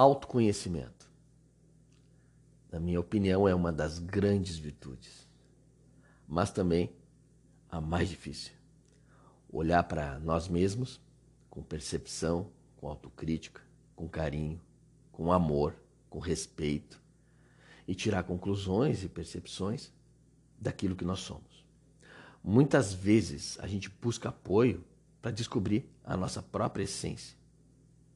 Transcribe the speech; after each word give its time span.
autoconhecimento. 0.00 1.10
Na 2.72 2.80
minha 2.80 2.98
opinião, 2.98 3.46
é 3.46 3.54
uma 3.54 3.70
das 3.70 3.98
grandes 3.98 4.56
virtudes, 4.56 5.28
mas 6.26 6.50
também 6.50 6.90
a 7.68 7.82
mais 7.82 8.08
difícil. 8.08 8.54
Olhar 9.52 9.82
para 9.82 10.18
nós 10.20 10.48
mesmos 10.48 10.98
com 11.50 11.62
percepção, 11.62 12.50
com 12.78 12.88
autocrítica, 12.88 13.60
com 13.94 14.08
carinho, 14.08 14.58
com 15.12 15.30
amor, 15.30 15.76
com 16.08 16.18
respeito 16.18 16.98
e 17.86 17.94
tirar 17.94 18.22
conclusões 18.22 19.04
e 19.04 19.08
percepções 19.08 19.92
daquilo 20.58 20.96
que 20.96 21.04
nós 21.04 21.20
somos. 21.20 21.62
Muitas 22.42 22.94
vezes 22.94 23.58
a 23.60 23.66
gente 23.66 23.90
busca 23.90 24.30
apoio 24.30 24.82
para 25.20 25.30
descobrir 25.30 25.84
a 26.02 26.16
nossa 26.16 26.40
própria 26.40 26.84
essência 26.84 27.36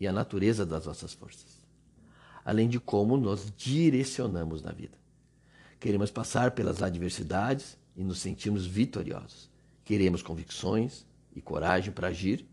e 0.00 0.08
a 0.08 0.12
natureza 0.12 0.66
das 0.66 0.86
nossas 0.86 1.12
forças, 1.12 1.67
além 2.48 2.66
de 2.66 2.80
como 2.80 3.18
nos 3.18 3.52
direcionamos 3.54 4.62
na 4.62 4.72
vida. 4.72 4.96
Queremos 5.78 6.10
passar 6.10 6.52
pelas 6.52 6.82
adversidades 6.82 7.76
e 7.94 8.02
nos 8.02 8.20
sentirmos 8.20 8.64
vitoriosos. 8.64 9.50
Queremos 9.84 10.22
convicções 10.22 11.04
e 11.36 11.42
coragem 11.42 11.92
para 11.92 12.08
agir 12.08 12.48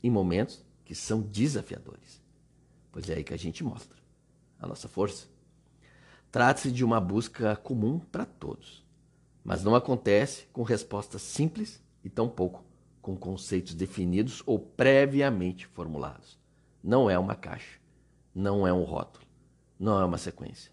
em 0.00 0.08
momentos 0.08 0.64
que 0.84 0.94
são 0.94 1.20
desafiadores. 1.20 2.22
Pois 2.92 3.10
é 3.10 3.14
aí 3.14 3.24
que 3.24 3.34
a 3.34 3.36
gente 3.36 3.64
mostra 3.64 3.98
a 4.60 4.66
nossa 4.68 4.86
força. 4.86 5.26
Trata-se 6.30 6.70
de 6.70 6.84
uma 6.84 7.00
busca 7.00 7.56
comum 7.56 7.98
para 7.98 8.24
todos, 8.24 8.86
mas 9.42 9.64
não 9.64 9.74
acontece 9.74 10.46
com 10.52 10.62
respostas 10.62 11.20
simples 11.20 11.82
e 12.04 12.08
tampouco 12.08 12.64
com 13.00 13.16
conceitos 13.16 13.74
definidos 13.74 14.40
ou 14.46 14.60
previamente 14.60 15.66
formulados. 15.66 16.38
Não 16.80 17.10
é 17.10 17.18
uma 17.18 17.34
caixa, 17.34 17.80
não 18.32 18.64
é 18.64 18.72
um 18.72 18.84
rótulo, 18.84 19.31
não 19.82 20.00
é 20.00 20.04
uma 20.04 20.16
sequência. 20.16 20.70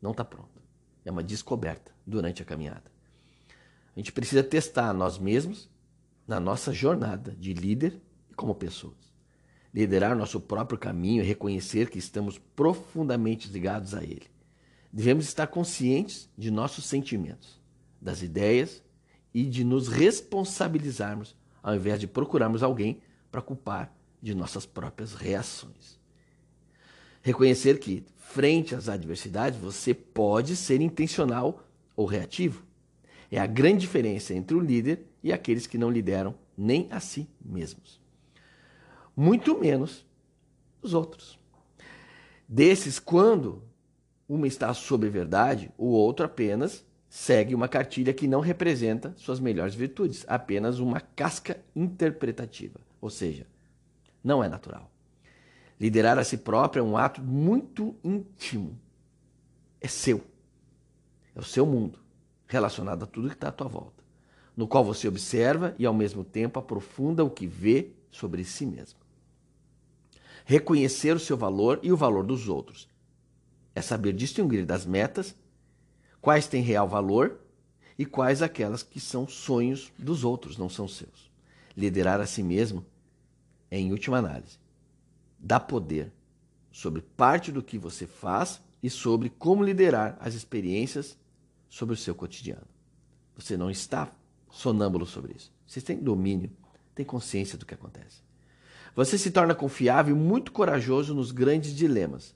Não 0.00 0.10
está 0.10 0.22
pronto. 0.22 0.60
É 1.06 1.10
uma 1.10 1.22
descoberta 1.22 1.90
durante 2.06 2.42
a 2.42 2.44
caminhada. 2.44 2.84
A 3.96 3.98
gente 3.98 4.12
precisa 4.12 4.42
testar 4.42 4.92
nós 4.92 5.18
mesmos 5.18 5.70
na 6.28 6.38
nossa 6.38 6.70
jornada 6.70 7.34
de 7.38 7.54
líder 7.54 7.98
e 8.30 8.34
como 8.34 8.54
pessoas. 8.54 9.10
Liderar 9.72 10.14
nosso 10.14 10.38
próprio 10.38 10.78
caminho 10.78 11.22
e 11.22 11.26
reconhecer 11.26 11.88
que 11.88 11.98
estamos 11.98 12.36
profundamente 12.36 13.48
ligados 13.48 13.94
a 13.94 14.02
ele. 14.02 14.30
Devemos 14.92 15.24
estar 15.24 15.46
conscientes 15.46 16.28
de 16.36 16.50
nossos 16.50 16.84
sentimentos, 16.84 17.58
das 17.98 18.20
ideias 18.20 18.82
e 19.32 19.44
de 19.44 19.64
nos 19.64 19.88
responsabilizarmos 19.88 21.34
ao 21.62 21.74
invés 21.74 21.98
de 21.98 22.06
procurarmos 22.06 22.62
alguém 22.62 23.00
para 23.30 23.40
culpar 23.40 23.90
de 24.20 24.34
nossas 24.34 24.66
próprias 24.66 25.14
reações. 25.14 26.01
Reconhecer 27.22 27.78
que, 27.78 28.04
frente 28.16 28.74
às 28.74 28.88
adversidades, 28.88 29.58
você 29.58 29.94
pode 29.94 30.56
ser 30.56 30.80
intencional 30.80 31.64
ou 31.96 32.04
reativo. 32.04 32.64
É 33.30 33.38
a 33.38 33.46
grande 33.46 33.80
diferença 33.80 34.34
entre 34.34 34.56
o 34.56 34.60
líder 34.60 35.06
e 35.22 35.32
aqueles 35.32 35.66
que 35.66 35.78
não 35.78 35.90
lideram 35.90 36.34
nem 36.58 36.88
a 36.90 37.00
si 37.00 37.28
mesmos. 37.42 38.00
Muito 39.16 39.58
menos 39.58 40.04
os 40.82 40.92
outros. 40.94 41.38
Desses, 42.48 42.98
quando 42.98 43.62
uma 44.28 44.46
está 44.46 44.74
sobre 44.74 45.08
verdade, 45.08 45.70
o 45.78 45.86
outro 45.86 46.26
apenas 46.26 46.84
segue 47.08 47.54
uma 47.54 47.68
cartilha 47.68 48.12
que 48.12 48.26
não 48.26 48.40
representa 48.40 49.14
suas 49.16 49.38
melhores 49.38 49.74
virtudes, 49.74 50.24
apenas 50.26 50.78
uma 50.78 51.00
casca 51.00 51.62
interpretativa, 51.76 52.80
ou 53.00 53.10
seja, 53.10 53.46
não 54.24 54.42
é 54.42 54.48
natural. 54.48 54.91
Liderar 55.82 56.16
a 56.16 56.22
si 56.22 56.36
próprio 56.38 56.78
é 56.78 56.84
um 56.84 56.96
ato 56.96 57.20
muito 57.20 57.96
íntimo. 58.04 58.78
É 59.80 59.88
seu. 59.88 60.24
É 61.34 61.40
o 61.40 61.42
seu 61.42 61.66
mundo, 61.66 61.98
relacionado 62.46 63.02
a 63.02 63.06
tudo 63.06 63.28
que 63.28 63.34
está 63.34 63.48
à 63.48 63.52
tua 63.52 63.66
volta, 63.66 64.04
no 64.56 64.68
qual 64.68 64.84
você 64.84 65.08
observa 65.08 65.74
e 65.80 65.84
ao 65.84 65.92
mesmo 65.92 66.22
tempo 66.22 66.60
aprofunda 66.60 67.24
o 67.24 67.30
que 67.30 67.48
vê 67.48 67.90
sobre 68.12 68.44
si 68.44 68.64
mesmo. 68.64 69.00
Reconhecer 70.44 71.16
o 71.16 71.18
seu 71.18 71.36
valor 71.36 71.80
e 71.82 71.90
o 71.90 71.96
valor 71.96 72.22
dos 72.22 72.48
outros 72.48 72.88
é 73.74 73.82
saber 73.82 74.12
distinguir 74.12 74.64
das 74.64 74.86
metas 74.86 75.34
quais 76.20 76.46
têm 76.46 76.62
real 76.62 76.86
valor 76.86 77.40
e 77.98 78.06
quais 78.06 78.40
aquelas 78.40 78.84
que 78.84 79.00
são 79.00 79.26
sonhos 79.26 79.92
dos 79.98 80.22
outros, 80.22 80.56
não 80.56 80.68
são 80.68 80.86
seus. 80.86 81.28
Liderar 81.76 82.20
a 82.20 82.26
si 82.26 82.44
mesmo 82.44 82.86
é, 83.68 83.80
em 83.80 83.90
última 83.90 84.18
análise, 84.18 84.61
dá 85.42 85.58
poder 85.58 86.12
sobre 86.70 87.02
parte 87.02 87.50
do 87.50 87.62
que 87.62 87.76
você 87.76 88.06
faz 88.06 88.62
e 88.82 88.88
sobre 88.88 89.28
como 89.28 89.64
liderar 89.64 90.16
as 90.20 90.34
experiências 90.34 91.18
sobre 91.68 91.94
o 91.94 91.98
seu 91.98 92.14
cotidiano. 92.14 92.66
Você 93.36 93.56
não 93.56 93.70
está 93.70 94.10
sonâmbulo 94.50 95.04
sobre 95.04 95.34
isso. 95.36 95.52
Você 95.66 95.80
tem 95.80 95.98
domínio, 95.98 96.50
tem 96.94 97.04
consciência 97.04 97.58
do 97.58 97.66
que 97.66 97.74
acontece. 97.74 98.22
Você 98.94 99.16
se 99.18 99.30
torna 99.30 99.54
confiável 99.54 100.14
e 100.14 100.18
muito 100.18 100.52
corajoso 100.52 101.14
nos 101.14 101.32
grandes 101.32 101.74
dilemas, 101.74 102.34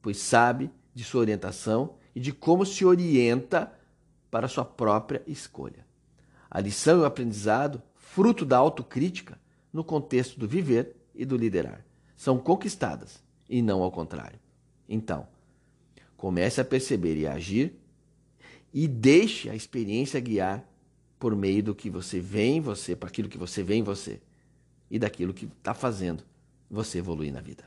pois 0.00 0.18
sabe 0.18 0.70
de 0.94 1.02
sua 1.04 1.20
orientação 1.20 1.96
e 2.14 2.20
de 2.20 2.32
como 2.32 2.64
se 2.64 2.84
orienta 2.84 3.72
para 4.30 4.48
sua 4.48 4.64
própria 4.64 5.22
escolha. 5.26 5.86
A 6.50 6.60
lição 6.60 6.98
e 6.98 7.02
o 7.02 7.04
aprendizado, 7.04 7.82
fruto 7.96 8.44
da 8.44 8.56
autocrítica, 8.56 9.38
no 9.72 9.84
contexto 9.84 10.38
do 10.38 10.48
viver 10.48 10.96
e 11.14 11.24
do 11.24 11.36
liderar, 11.36 11.84
são 12.18 12.36
conquistadas 12.36 13.22
e 13.48 13.62
não 13.62 13.80
ao 13.80 13.92
contrário. 13.92 14.40
Então, 14.88 15.28
comece 16.16 16.60
a 16.60 16.64
perceber 16.64 17.16
e 17.16 17.28
a 17.28 17.34
agir 17.34 17.72
e 18.74 18.88
deixe 18.88 19.48
a 19.48 19.54
experiência 19.54 20.18
guiar 20.18 20.68
por 21.16 21.36
meio 21.36 21.62
do 21.62 21.74
que 21.76 21.88
você 21.88 22.18
vê 22.18 22.46
em 22.46 22.60
você, 22.60 22.96
para 22.96 23.08
aquilo 23.08 23.28
que 23.28 23.38
você 23.38 23.62
vê 23.62 23.76
em 23.76 23.84
você 23.84 24.20
e 24.90 24.98
daquilo 24.98 25.32
que 25.32 25.44
está 25.44 25.72
fazendo 25.72 26.24
você 26.68 26.98
evoluir 26.98 27.32
na 27.32 27.40
vida. 27.40 27.64